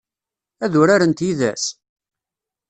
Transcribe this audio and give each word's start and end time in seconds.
Ad 0.63 0.73
urarent 0.79 1.23
yid-s? 1.25 1.65